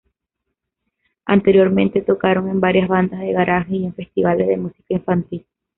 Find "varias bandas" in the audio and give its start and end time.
2.59-3.19